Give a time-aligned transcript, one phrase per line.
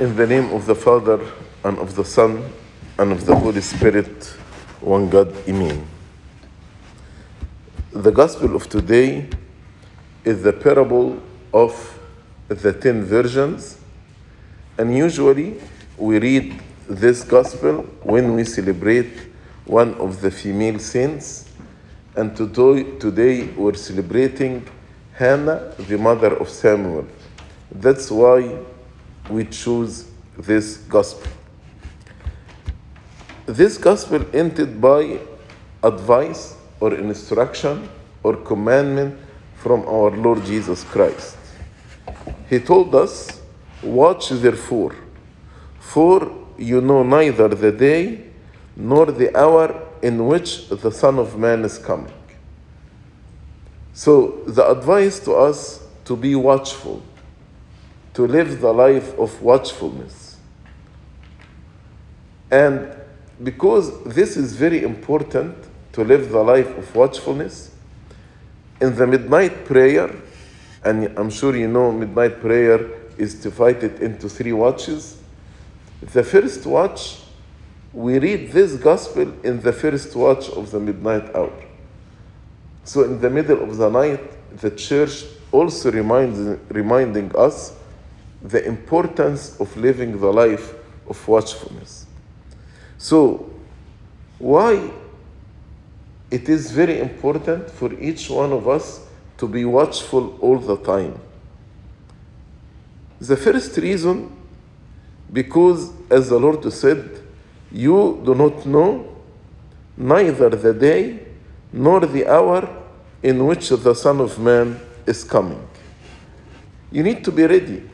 [0.00, 1.20] In the name of the Father,
[1.64, 2.42] and of the Son,
[2.98, 4.24] and of the Holy Spirit,
[4.80, 5.86] one God, Amen.
[7.92, 9.28] The Gospel of today
[10.24, 11.98] is the parable of
[12.48, 13.78] the ten virgins,
[14.78, 15.60] and usually
[15.98, 16.58] we read
[16.88, 19.12] this Gospel when we celebrate
[19.66, 21.50] one of the female saints,
[22.16, 24.66] and today, today we're celebrating
[25.12, 27.06] Hannah, the mother of Samuel.
[27.74, 28.56] That's why
[29.28, 30.08] we choose
[30.38, 31.30] this gospel.
[33.46, 35.18] This gospel ended by
[35.82, 37.88] advice or instruction
[38.22, 39.18] or commandment
[39.56, 41.36] from our Lord Jesus Christ.
[42.48, 43.40] He told us,
[43.82, 44.94] Watch therefore,
[45.78, 48.24] for you know neither the day
[48.76, 52.12] nor the hour in which the Son of Man is coming.
[53.92, 57.02] So, the advice to us to be watchful
[58.14, 60.36] to live the life of watchfulness.
[62.50, 62.88] And
[63.42, 65.56] because this is very important
[65.92, 67.72] to live the life of watchfulness,
[68.80, 70.14] in the midnight prayer,
[70.84, 75.16] and I'm sure you know midnight prayer is divided into three watches.
[76.00, 77.20] The first watch,
[77.92, 81.52] we read this gospel in the first watch of the midnight hour.
[82.84, 84.20] So in the middle of the night,
[84.58, 87.72] the church also reminds, reminding us
[88.44, 90.74] the importance of living the life
[91.08, 92.06] of watchfulness.
[92.98, 93.50] So,
[94.38, 94.90] why
[96.30, 99.00] it is very important for each one of us
[99.38, 101.18] to be watchful all the time?
[103.18, 104.30] The first reason,
[105.32, 107.22] because as the Lord said,
[107.72, 109.16] you do not know
[109.96, 111.20] neither the day
[111.72, 112.68] nor the hour
[113.22, 115.66] in which the Son of Man is coming.
[116.92, 117.90] You need to be ready.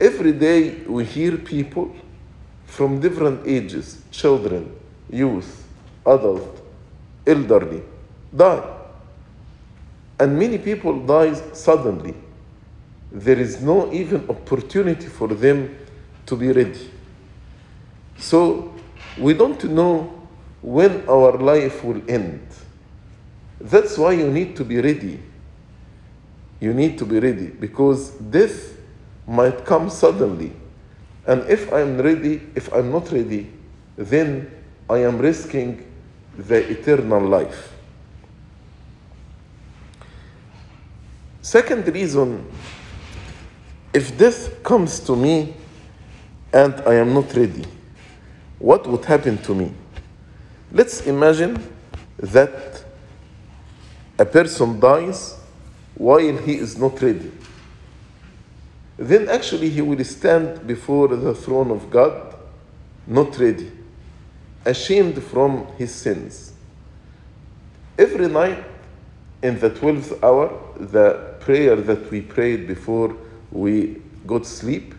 [0.00, 1.94] Every day we hear people
[2.66, 4.74] from different ages children,
[5.10, 5.66] youth,
[6.04, 6.60] adult,
[7.26, 7.82] elderly
[8.34, 8.62] die.
[10.18, 12.14] And many people die suddenly.
[13.12, 15.76] There is no even opportunity for them
[16.26, 16.90] to be ready.
[18.18, 18.72] So
[19.18, 20.12] we don't know
[20.62, 22.40] when our life will end.
[23.60, 25.20] That's why you need to be ready.
[26.60, 28.73] You need to be ready because death
[29.26, 30.52] might come suddenly.
[31.26, 33.50] And if I'm ready, if I'm not ready,
[33.96, 34.50] then
[34.88, 35.90] I am risking
[36.36, 37.72] the eternal life.
[41.40, 42.46] Second reason
[43.92, 45.54] if death comes to me
[46.52, 47.64] and I am not ready,
[48.58, 49.72] what would happen to me?
[50.72, 51.62] Let's imagine
[52.18, 52.84] that
[54.18, 55.38] a person dies
[55.94, 57.30] while he is not ready
[58.96, 62.34] then actually he will stand before the throne of God
[63.06, 63.70] not ready,
[64.64, 66.52] ashamed from his sins.
[67.98, 68.64] Every night
[69.42, 73.16] in the 12th hour, the prayer that we prayed before
[73.50, 74.94] we got sleep,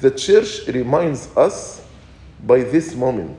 [0.00, 1.84] the church reminds us
[2.46, 3.38] by this moment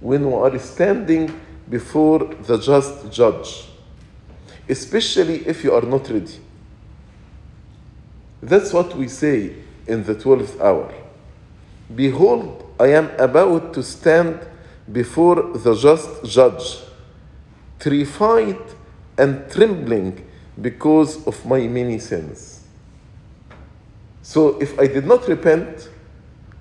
[0.00, 3.68] when we are standing before the just judge,
[4.68, 6.40] especially if you are not ready.
[8.42, 9.54] That's what we say
[9.86, 10.92] in the 12th hour.
[11.94, 14.40] Behold, I am about to stand
[14.90, 16.78] before the just judge,
[17.78, 18.58] terrified
[19.18, 20.26] and trembling
[20.60, 22.64] because of my many sins.
[24.22, 25.90] So if I did not repent,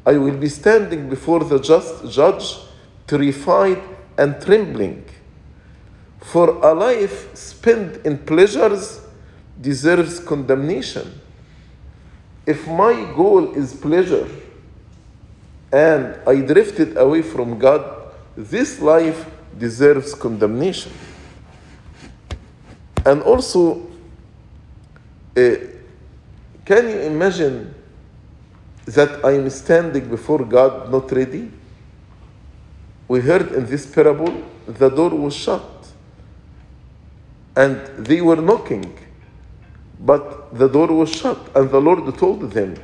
[0.05, 2.57] I will be standing before the just judge,
[3.07, 3.81] terrified
[4.17, 5.05] and trembling.
[6.19, 9.01] For a life spent in pleasures
[9.61, 11.21] deserves condemnation
[12.49, 14.27] if my goal is pleasure
[15.71, 20.91] and I drifted away from God, this life deserves condemnation.
[23.05, 23.87] And also,
[25.37, 25.41] uh,
[26.65, 27.75] can you imagine
[28.85, 31.51] that I am standing before God not ready?
[33.07, 35.69] We heard in this parable the door was shut
[37.55, 37.75] and
[38.05, 38.97] they were knocking
[39.99, 42.75] but the door was shut, and the Lord told them,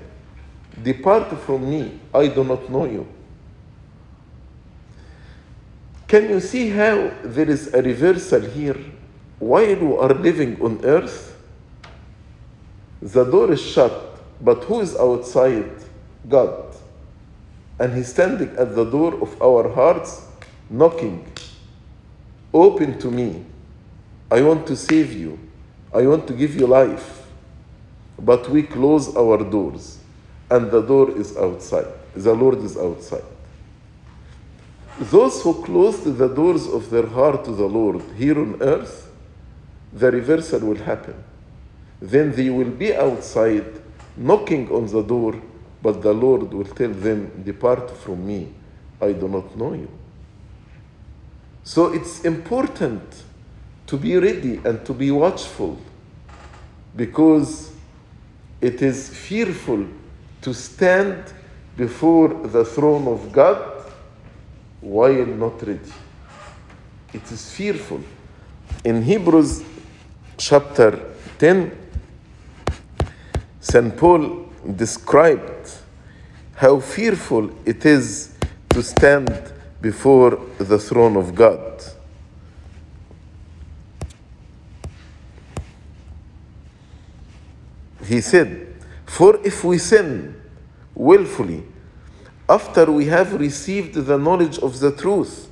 [0.82, 3.08] Depart from me, I do not know you.
[6.08, 8.78] Can you see how there is a reversal here?
[9.40, 11.36] While we are living on earth,
[13.02, 15.72] the door is shut, but who is outside?
[16.30, 16.76] God.
[17.80, 20.28] And He's standing at the door of our hearts,
[20.70, 21.26] knocking.
[22.54, 23.44] Open to me.
[24.32, 25.38] I want to save you.
[25.94, 27.25] I want to give you life.
[28.20, 30.00] But we close our doors,
[30.50, 31.88] and the door is outside.
[32.16, 33.24] The Lord is outside.
[35.00, 39.12] Those who closed the doors of their heart to the Lord here on earth,
[39.92, 41.16] the reversal will happen.
[42.02, 43.66] Then they will be outside
[44.16, 45.36] knocking on the door,
[45.82, 48.54] but the Lord will tell them, Depart from me,
[49.02, 49.90] I do not know you.
[51.64, 53.02] So it's important
[53.88, 55.78] to be ready and to be watchful
[56.96, 57.75] because
[58.66, 59.86] it is fearful
[60.42, 61.32] to stand
[61.78, 63.62] before the throne of God
[64.82, 65.94] while not ready.
[67.14, 68.02] It is fearful.
[68.84, 69.64] In Hebrews
[70.38, 71.00] chapter
[71.38, 71.78] 10,
[73.60, 73.96] St.
[73.96, 75.70] Paul described
[76.56, 78.36] how fearful it is
[78.70, 79.30] to stand
[79.80, 81.84] before the throne of God.
[88.08, 88.68] He said,
[89.06, 90.40] For if we sin
[90.94, 91.64] willfully,
[92.48, 95.50] after we have received the knowledge of the truth,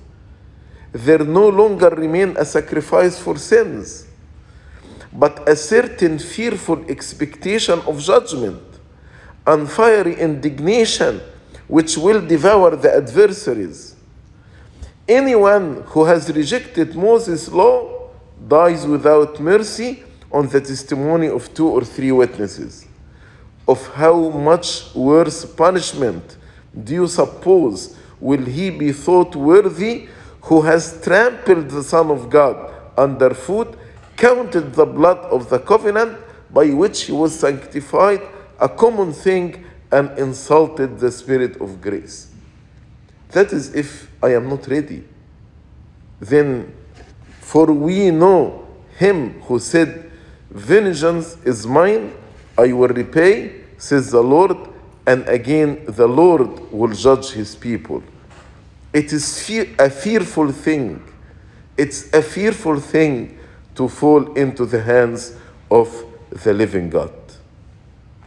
[0.92, 4.06] there no longer remain a sacrifice for sins,
[5.12, 8.62] but a certain fearful expectation of judgment
[9.48, 11.20] and fiery indignation
[11.68, 13.96] which will devour the adversaries.
[15.08, 18.10] Anyone who has rejected Moses' law
[18.48, 20.04] dies without mercy
[20.34, 22.88] on the testimony of two or three witnesses.
[23.68, 26.38] Of how much worse punishment
[26.84, 30.08] do you suppose will he be thought worthy
[30.42, 33.78] who has trampled the Son of God underfoot,
[34.18, 36.18] counted the blood of the covenant
[36.52, 38.22] by which he was sanctified
[38.60, 42.32] a common thing, and insulted the Spirit of grace?
[43.30, 45.04] That is if I am not ready.
[46.20, 46.74] Then,
[47.40, 50.12] for we know him who said,
[50.54, 52.14] Vengeance is mine,
[52.56, 54.56] I will repay, says the Lord,
[55.08, 58.04] and again the Lord will judge his people.
[58.94, 61.04] It is a fearful thing.
[61.76, 63.40] It's a fearful thing
[63.74, 65.36] to fall into the hands
[65.72, 67.12] of the living God.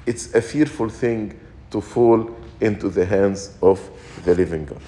[0.05, 1.39] It's a fearful thing
[1.71, 2.29] to fall
[2.61, 3.81] into the hands of
[4.25, 4.83] the living God.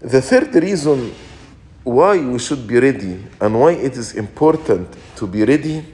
[0.00, 1.14] The third reason
[1.84, 5.84] why we should be ready and why it is important to be ready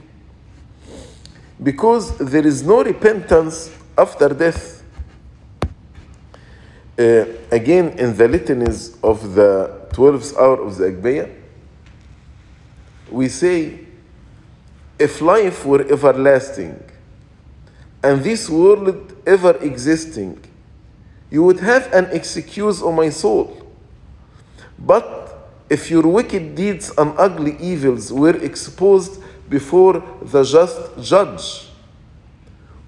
[1.61, 4.83] because there is no repentance after death.
[6.97, 11.29] Uh, again, in the litanies of the 12th hour of the Agpeya,
[13.11, 13.79] we say,
[14.97, 16.81] if life were everlasting
[18.03, 20.41] and this world ever existing,
[21.29, 23.57] you would have an excuse, O my soul.
[24.79, 25.20] But
[25.71, 31.69] if your wicked deeds and ugly evils were exposed before the just judge,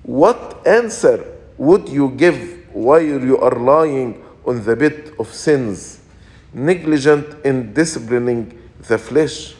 [0.03, 1.25] what answer
[1.57, 6.01] would you give while you are lying on the bed of sins,
[6.53, 8.51] negligent in disciplining
[8.85, 9.56] the flesh?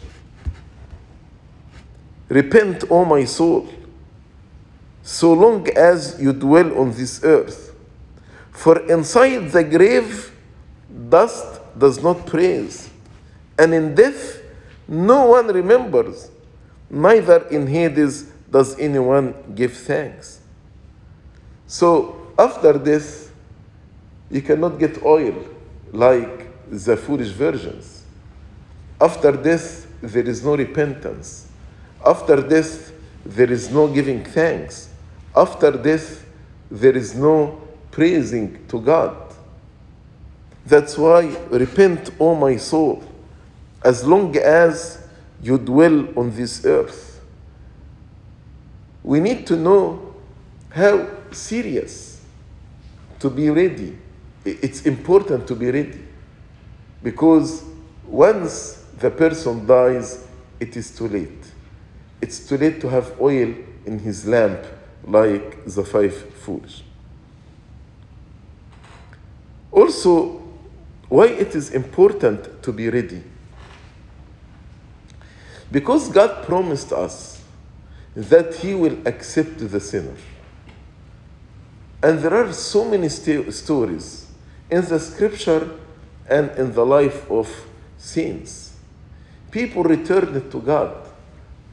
[2.28, 3.70] Repent, O my soul,
[5.02, 7.74] so long as you dwell on this earth.
[8.52, 10.30] For inside the grave,
[11.10, 12.90] dust does not praise,
[13.58, 14.42] and in death,
[14.88, 16.32] no one remembers,
[16.90, 20.40] neither in Hades does anyone give thanks.
[21.68, 23.32] So, after this,
[24.30, 25.46] you cannot get oil
[25.92, 28.04] like the foolish virgins.
[29.00, 31.48] After death, there is no repentance.
[32.06, 32.92] After death,
[33.26, 34.90] there is no giving thanks.
[35.36, 36.26] After death,
[36.70, 37.62] there is no
[37.92, 39.16] praising to God.
[40.66, 43.04] That's why repent, O my soul,
[43.84, 45.06] as long as
[45.42, 47.22] you dwell on this earth.
[49.04, 50.16] We need to know
[50.70, 52.22] how serious
[53.20, 53.98] to be ready.
[54.46, 56.00] It's important to be ready
[57.02, 57.64] because
[58.08, 60.26] once the person dies,
[60.60, 61.52] it is too late.
[62.22, 63.54] It's too late to have oil
[63.86, 64.66] in his lamp
[65.06, 66.84] like the five foolish.
[69.72, 70.42] Also,
[71.10, 73.22] why it is important to be ready?
[75.74, 77.42] Because God promised us
[78.16, 80.16] that He will accept the sinner.
[82.04, 84.28] And there are so many st- stories
[84.70, 85.72] in the scripture
[86.30, 87.50] and in the life of
[87.98, 88.76] saints.
[89.50, 90.96] People returned to God,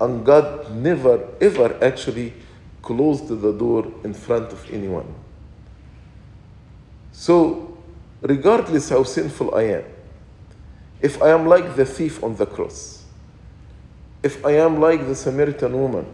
[0.00, 2.32] and God never ever actually
[2.80, 5.14] closed the door in front of anyone.
[7.12, 7.76] So,
[8.22, 9.84] regardless how sinful I am,
[11.02, 12.99] if I am like the thief on the cross,
[14.22, 16.06] if I am like the Samaritan woman,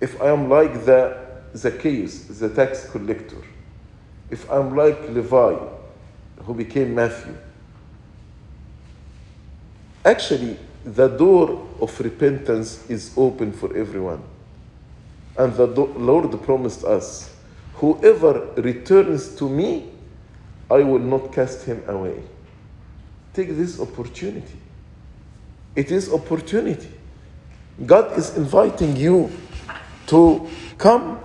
[0.00, 1.16] if I am like the
[1.54, 3.36] Zacchaeus, the tax collector,
[4.30, 5.56] if I'm like Levi,
[6.44, 7.36] who became Matthew,
[10.04, 14.22] actually, the door of repentance is open for everyone.
[15.38, 17.32] And the do- Lord promised us,
[17.74, 19.90] whoever returns to me,
[20.70, 22.22] I will not cast him away.
[23.34, 24.58] Take this opportunity.
[25.74, 26.90] It is opportunity.
[27.86, 29.30] God is inviting you
[30.08, 30.48] to
[30.78, 31.18] come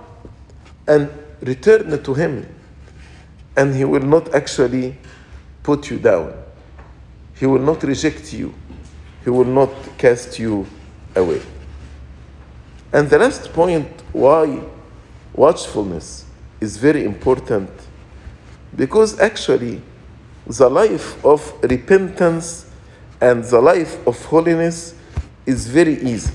[0.86, 1.10] and
[1.42, 2.46] return to him.
[3.56, 4.96] And he will not actually
[5.62, 6.32] put you down.
[7.34, 8.54] He will not reject you.
[9.24, 10.66] He will not cast you
[11.14, 11.42] away.
[12.92, 14.62] And the last point why
[15.34, 16.24] watchfulness
[16.60, 17.70] is very important
[18.74, 19.82] because actually
[20.46, 22.67] the life of repentance
[23.20, 24.94] and the life of holiness
[25.46, 26.32] is very easy.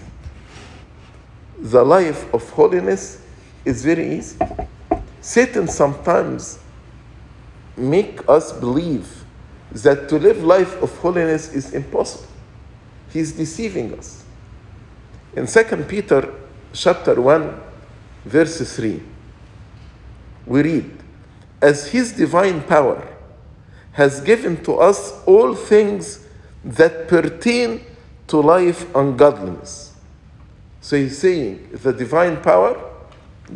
[1.60, 3.22] The life of holiness
[3.64, 4.38] is very easy.
[5.22, 6.60] Satan sometimes
[7.78, 9.24] make us believe
[9.72, 12.28] that to live life of holiness is impossible.
[13.12, 14.24] He's deceiving us.
[15.36, 16.34] In 2 Peter
[16.74, 17.62] chapter 1
[18.26, 19.02] verse 3
[20.46, 20.92] we read
[21.62, 23.08] as his divine power
[23.94, 26.23] has given to us all things
[26.64, 27.82] that pertain
[28.28, 29.94] to life and godliness.
[30.82, 32.80] So he's saying the divine power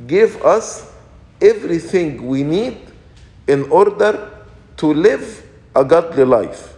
[0.05, 0.91] gave us
[1.41, 2.79] everything we need
[3.47, 4.31] in order
[4.77, 5.45] to live
[5.75, 6.77] a godly life.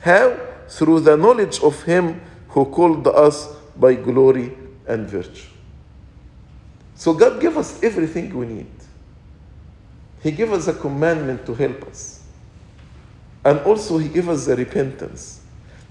[0.00, 0.36] How?
[0.68, 4.56] Through the knowledge of him who called us by glory
[4.86, 5.48] and virtue.
[6.94, 8.66] So God gave us everything we need.
[10.22, 12.22] He gave us a commandment to help us.
[13.44, 15.40] And also He gave us the repentance.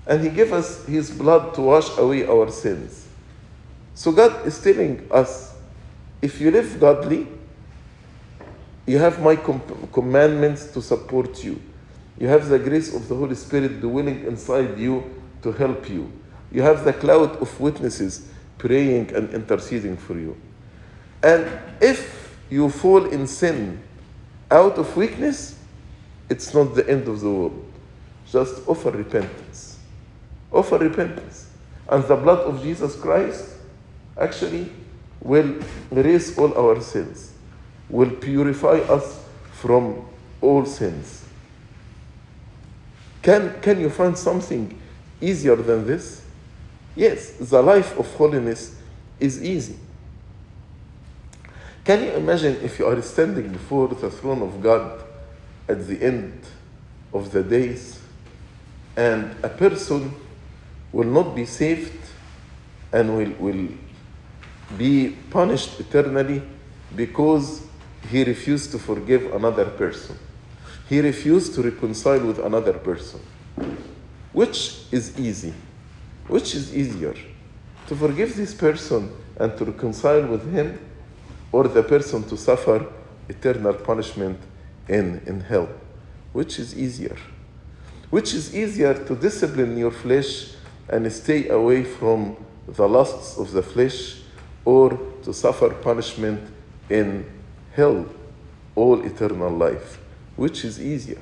[0.08, 3.08] And He gave us His blood to wash away our sins.
[3.94, 5.56] So God is telling us,
[6.22, 7.28] if you live godly,
[8.86, 11.60] you have my com- commandments to support you.
[12.20, 15.04] You have the grace of the Holy Spirit dwelling inside you
[15.42, 16.12] to help you.
[16.52, 20.38] You have the cloud of witnesses praying and interceding for you.
[21.24, 21.48] And
[21.82, 23.82] if you fall in sin
[24.52, 25.58] out of weakness,
[26.30, 27.72] it's not the end of the world.
[28.32, 29.45] Just offer repentance.
[30.56, 31.50] Oh, Offer repentance.
[31.90, 33.58] And the blood of Jesus Christ
[34.18, 34.72] actually
[35.22, 35.60] will
[35.92, 37.34] erase all our sins,
[37.90, 40.06] will purify us from
[40.42, 41.26] all sins.
[43.22, 44.80] Can, can you find something
[45.20, 46.24] easier than this?
[46.96, 48.76] Yes, the life of holiness
[49.20, 49.78] is easy.
[51.84, 55.04] Can you imagine if you are standing before the throne of God
[55.68, 56.40] at the end
[57.14, 58.00] of the days
[58.96, 60.14] and a person
[60.96, 62.00] will not be saved
[62.94, 63.68] and will, will
[64.78, 66.42] be punished eternally
[66.96, 67.68] because
[68.10, 70.18] he refused to forgive another person?
[70.88, 73.20] He refused to reconcile with another person.
[74.32, 75.54] Which is easy?
[76.30, 77.16] Which is easier?
[77.88, 80.80] To forgive this person and to reconcile with him,
[81.52, 82.86] or the person to suffer
[83.28, 84.40] eternal punishment
[84.88, 85.68] in, in hell?
[86.32, 87.18] Which is easier?
[88.10, 90.55] Which is easier to discipline your flesh
[90.90, 92.38] and stay away from
[92.68, 94.22] the lusts of the flesh,
[94.64, 96.42] or to suffer punishment
[96.90, 97.26] in
[97.74, 98.06] hell,
[98.76, 100.00] all eternal life?
[100.36, 101.22] Which is easier?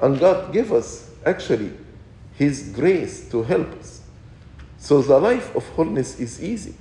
[0.00, 1.72] And God gave us actually
[2.34, 4.02] His grace to help us.
[4.78, 6.74] So the life of holiness is easy.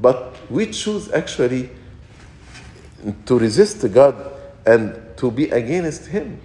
[0.00, 1.70] But we choose actually
[3.26, 4.32] to resist God
[4.66, 6.40] and to be against Him.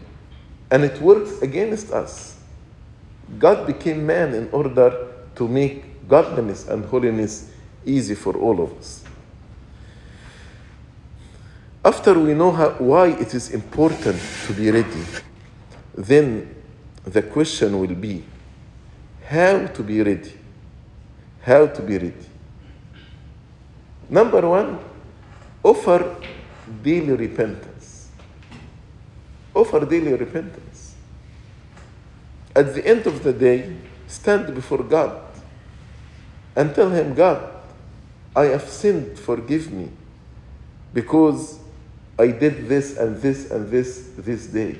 [0.70, 2.39] And it works against us.
[3.38, 7.52] God became man in order to make godliness and holiness
[7.86, 9.04] easy for all of us.
[11.86, 15.06] After we know how, why it is important to be ready,
[15.96, 16.56] then
[17.06, 18.24] the question will be
[19.28, 20.34] how to be ready.
[21.42, 22.26] How to be ready.
[24.10, 24.80] Number one,
[25.64, 26.16] offer
[26.84, 28.10] daily repentance.
[29.54, 30.59] Offer daily repentance.
[32.60, 33.74] At the end of the day,
[34.08, 35.22] stand before God
[36.58, 37.54] and tell Him, God,
[38.36, 39.90] I have sinned, forgive me,
[40.94, 41.58] because
[42.20, 44.78] I did this and this and this this day.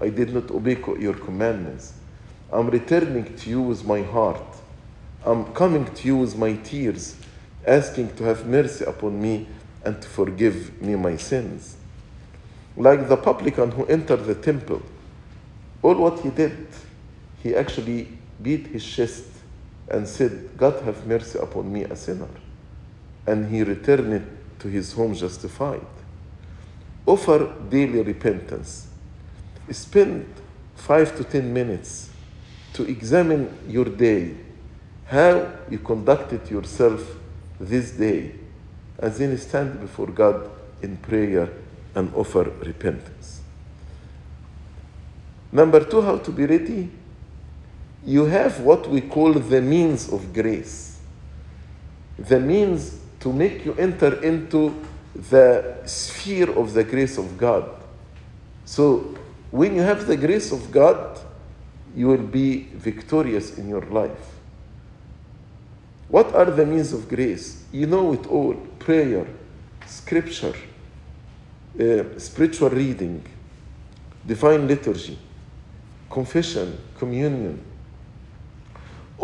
[0.00, 1.92] I did not obey your commandments.
[2.50, 4.40] I'm returning to you with my heart.
[5.26, 7.16] I'm coming to you with my tears,
[7.66, 9.46] asking to have mercy upon me
[9.84, 11.76] and to forgive me my sins.
[12.78, 14.80] Like the publican who entered the temple,
[15.82, 16.66] all what he did,
[17.44, 18.08] he actually
[18.42, 19.26] beat his chest
[19.88, 22.26] and said, God have mercy upon me, a sinner.
[23.26, 24.26] and he returned
[24.58, 25.86] to his home justified.
[27.06, 28.88] Offer daily repentance.
[29.70, 30.26] Spend
[30.74, 32.10] five to ten minutes
[32.74, 34.34] to examine your day,
[35.06, 37.16] how you conducted yourself
[37.60, 38.32] this day,
[38.98, 40.50] and then stand before God
[40.82, 41.48] in prayer
[41.94, 43.40] and offer repentance.
[45.52, 46.90] Number two, how to be ready?
[48.06, 50.98] You have what we call the means of grace.
[52.18, 54.74] The means to make you enter into
[55.30, 57.68] the sphere of the grace of God.
[58.64, 59.16] So,
[59.50, 61.18] when you have the grace of God,
[61.96, 64.34] you will be victorious in your life.
[66.08, 67.64] What are the means of grace?
[67.72, 69.26] You know it all prayer,
[69.86, 70.54] scripture,
[71.80, 73.24] uh, spiritual reading,
[74.26, 75.18] divine liturgy,
[76.10, 77.73] confession, communion.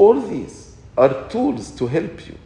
[0.00, 2.38] All these are tools to help you.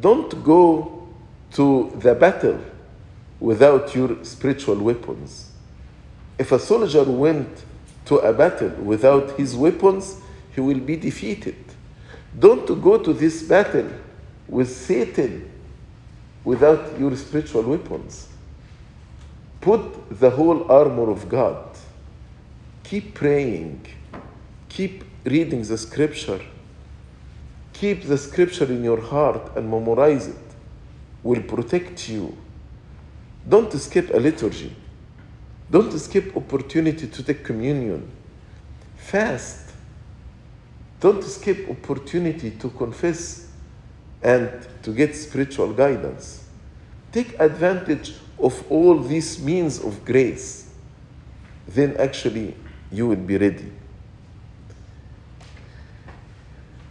[0.00, 1.06] Don't go
[1.52, 2.58] to the battle
[3.38, 5.52] without your spiritual weapons.
[6.38, 7.50] If a soldier went
[8.06, 10.16] to a battle without his weapons,
[10.54, 11.62] he will be defeated.
[12.38, 13.90] Don't go to this battle
[14.48, 15.50] with Satan
[16.44, 18.26] without your spiritual weapons.
[19.60, 21.76] Put the whole armor of God.
[22.84, 23.84] Keep praying.
[24.70, 26.40] Keep reading the scripture.
[27.72, 30.36] Keep the scripture in your heart and memorize it.
[31.22, 32.36] Will protect you.
[33.48, 34.74] Don't skip a liturgy.
[35.70, 38.10] Don't skip opportunity to take communion.
[38.96, 39.72] Fast.
[41.00, 43.48] Don't skip opportunity to confess
[44.22, 44.50] and
[44.82, 46.44] to get spiritual guidance.
[47.12, 50.70] Take advantage of all these means of grace.
[51.68, 52.54] Then actually
[52.90, 53.70] you will be ready.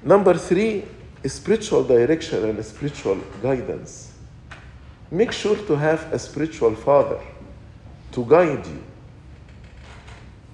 [0.04, 0.86] Number three,
[1.26, 4.14] spiritual direction and spiritual guidance.
[5.10, 7.20] Make sure to have a spiritual father
[8.12, 8.84] to guide you.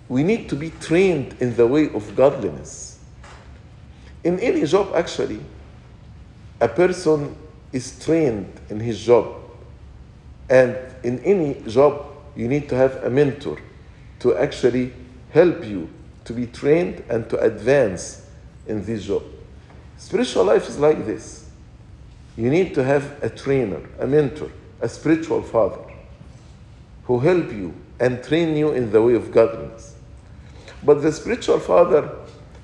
[0.07, 2.99] We need to be trained in the way of godliness.
[4.23, 5.41] In any job, actually,
[6.61, 7.35] a person
[7.71, 9.35] is trained in his job.
[10.49, 13.57] And in any job, you need to have a mentor
[14.19, 14.93] to actually
[15.31, 15.89] help you
[16.25, 18.25] to be trained and to advance
[18.67, 19.23] in this job.
[19.97, 21.49] Spiritual life is like this.
[22.35, 24.51] You need to have a trainer, a mentor,
[24.81, 25.79] a spiritual father
[27.05, 29.95] who help you and train you in the way of godliness.
[30.83, 32.17] But the spiritual father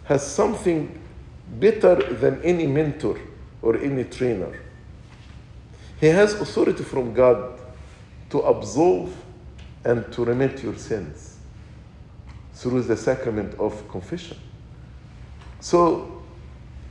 [0.06, 1.00] has something
[1.60, 3.20] better than any mentor
[3.62, 4.60] or any trainer.
[6.00, 7.60] He has authority from God
[8.30, 9.16] to absolve
[9.84, 11.38] and to remit your sins
[12.54, 14.38] through the sacrament of confession.
[15.60, 16.19] So,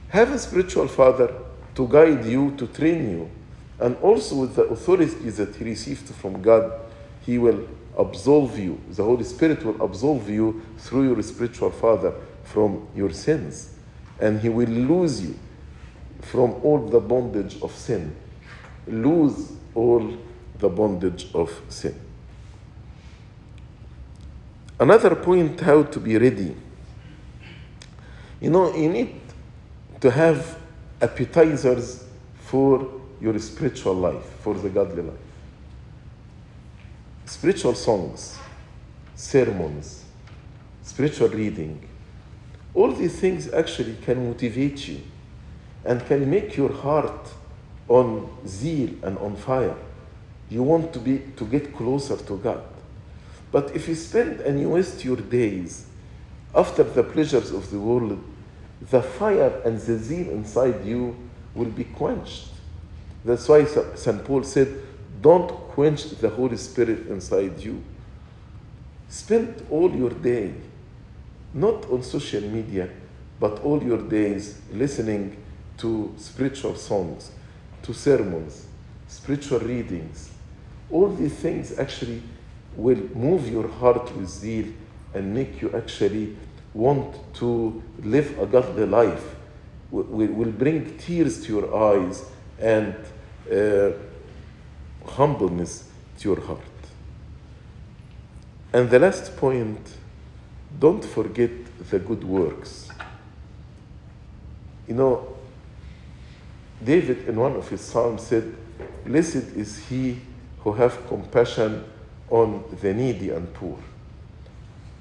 [0.09, 1.33] have a spiritual father
[1.75, 3.31] to guide you, to train you,
[3.81, 6.73] and also with the authority that he received from God,
[7.25, 8.81] he will absolve you.
[8.91, 13.75] The Holy Spirit will absolve you through your spiritual father from your sins,
[14.21, 15.39] and he will lose you
[16.23, 18.15] from all the bondage of sin.
[18.87, 20.17] Lose all
[20.59, 21.95] the bondage of sin.
[24.81, 26.57] Another point how to be ready.
[28.41, 29.18] You know, you need
[30.01, 30.59] to have
[31.01, 32.05] appetizers
[32.41, 35.19] for your spiritual life, for the godly life.
[37.27, 38.39] Spiritual songs,
[39.15, 40.05] sermons,
[40.83, 41.87] spiritual reading,
[42.75, 45.01] all these things actually can motivate you
[45.85, 47.29] and can make your heart
[47.89, 49.75] on zeal and on fire.
[50.51, 52.63] You want to be to get closer to God.
[53.51, 55.87] But if you spend and you waste your days
[56.55, 58.23] after the pleasures of the world,
[58.81, 61.17] the fire and the zeal inside you
[61.55, 62.49] will be quenched.
[63.25, 64.25] That's why St.
[64.25, 64.81] Paul said,
[65.21, 67.83] Don't quench the Holy Spirit inside you.
[69.09, 70.55] Spend all your day,
[71.53, 72.89] not on social media,
[73.41, 75.37] but all your days listening
[75.79, 77.33] to spiritual songs,
[77.83, 78.67] to sermons,
[79.07, 80.31] spiritual readings.
[80.91, 82.23] All these things actually
[82.77, 84.67] will move your heart with zeal
[85.15, 86.37] and make you actually
[86.79, 89.35] want to live a godly life,
[89.91, 92.25] will, will bring tears to your eyes
[92.61, 92.95] and
[93.53, 93.91] uh,
[95.05, 95.89] humbleness
[96.19, 96.61] to your heart.
[98.73, 99.81] And the last point
[100.79, 101.51] don't forget
[101.91, 102.89] the good works.
[104.87, 105.37] You know,
[106.85, 108.55] David in one of his psalms said,
[109.05, 110.21] Blessed is he
[110.61, 111.85] who have compassion
[112.31, 113.79] on the needy and poor.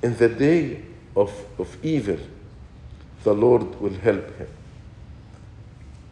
[0.01, 0.81] In the day
[1.17, 2.19] of, of evil,
[3.23, 4.47] the Lord will help him.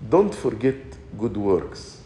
[0.10, 0.76] Don't forget
[1.18, 2.02] good works.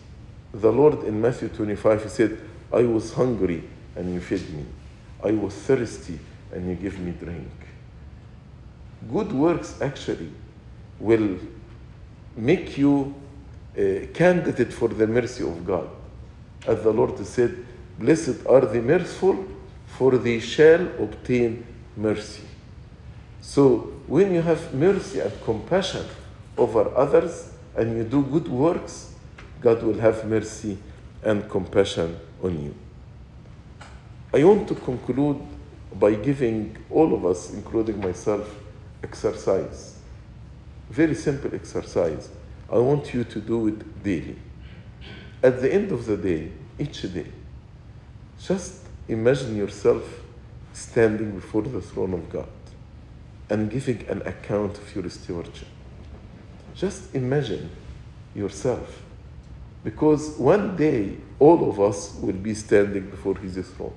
[0.54, 2.42] The Lord in Matthew 25 he said,
[2.74, 3.64] I was hungry
[3.96, 4.66] and you fed me.
[5.24, 6.20] I was thirsty
[6.52, 7.52] and you give me drink.
[9.12, 10.32] Good works actually
[11.00, 11.38] will
[12.36, 13.16] make you
[13.78, 15.90] a candidate for the mercy of God.
[16.68, 17.66] As the Lord said,
[17.98, 19.46] Blessed are the merciful,
[19.88, 22.44] for they shall obtain mercy.
[23.50, 26.06] So when you have mercy and compassion
[26.56, 29.16] over others and you do good works,
[29.60, 30.78] God will have mercy
[31.24, 32.76] and compassion on you.
[34.32, 35.42] I want to conclude
[35.96, 38.56] by giving all of us, including myself,
[39.02, 39.98] exercise.
[40.92, 42.30] Very simple exercise.
[42.72, 44.36] I want you to do it daily.
[45.42, 47.26] At the end of the day, each day,
[48.40, 50.04] just imagine yourself
[50.72, 52.48] standing before the throne of God
[53.50, 55.68] and giving an account of your stewardship.
[56.76, 57.70] Just imagine
[58.36, 59.02] yourself.
[59.84, 63.94] Because one day, all of us will be standing before His throne.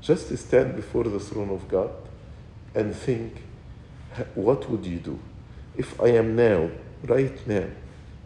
[0.00, 1.90] Just stand before the throne of God
[2.74, 3.42] and think,
[4.34, 5.18] what would you do
[5.76, 6.70] if I am now,
[7.04, 7.66] right now,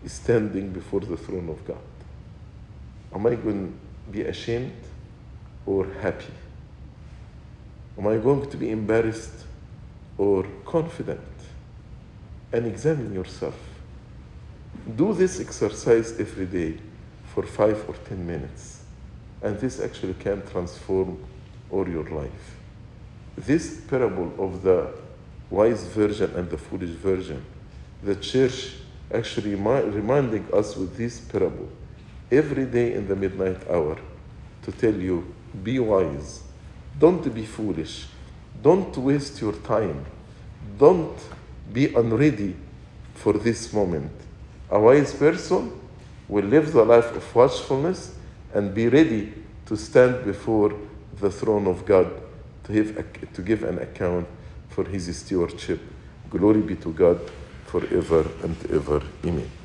[0.07, 1.77] standing before the throne of God?
[3.15, 4.73] Am I going to be ashamed
[5.67, 6.33] or happy?
[7.99, 9.45] Am I going to be embarrassed
[10.19, 11.21] or confident?
[12.53, 13.59] And examine yourself.
[14.97, 16.79] Do this exercise every day
[17.35, 18.83] for five or ten minutes.
[19.43, 21.19] And this actually can transform
[21.71, 22.57] all your life.
[23.37, 24.93] This parable of the
[25.51, 27.45] wise virgin and the foolish virgin,
[28.03, 28.75] the church
[29.13, 31.69] actually reminding us with this parable
[32.31, 33.99] every day in the midnight hour
[34.63, 36.43] to tell you be wise,
[36.99, 38.07] don't be foolish,
[38.61, 40.05] don't waste your time,
[40.79, 41.19] don't
[41.73, 42.55] be unready
[43.15, 44.13] for this moment.
[44.71, 45.73] A wise person
[46.29, 48.15] will live the life of watchfulness
[48.55, 49.33] and be ready
[49.67, 50.75] to stand before
[51.21, 52.11] the throne of God
[52.65, 54.27] to, have, to give an account
[54.69, 55.81] for his stewardship.
[56.31, 57.21] Glory be to God
[57.67, 59.03] forever and ever.
[59.25, 59.62] Amen.